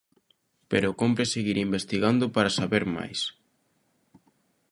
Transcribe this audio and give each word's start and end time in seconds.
Pero 0.71 0.97
cómpre 1.01 1.25
seguir 1.33 1.57
investigando 1.67 2.25
para 2.35 2.55
saber 2.59 2.83
máis. 2.95 3.19